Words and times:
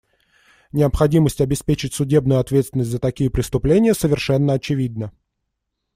Необходимость 0.71 1.41
обеспечить 1.41 1.93
судебную 1.93 2.39
ответственность 2.39 2.89
за 2.89 2.97
такие 2.97 3.29
преступления 3.29 3.93
совершенно 3.93 4.53
очевидна. 4.53 5.11